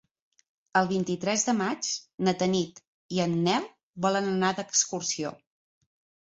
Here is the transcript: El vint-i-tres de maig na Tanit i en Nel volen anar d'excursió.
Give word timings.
El 0.79 0.87
vint-i-tres 0.91 1.43
de 1.49 1.53
maig 1.57 1.89
na 2.27 2.33
Tanit 2.39 2.81
i 3.19 3.21
en 3.27 3.37
Nel 3.49 3.69
volen 4.07 4.31
anar 4.33 4.51
d'excursió. 4.61 5.37